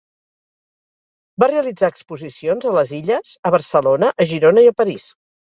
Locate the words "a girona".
4.25-4.65